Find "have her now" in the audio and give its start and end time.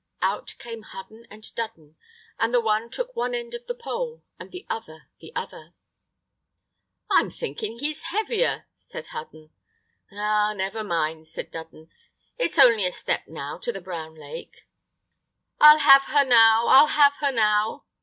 15.77-16.65, 16.87-17.85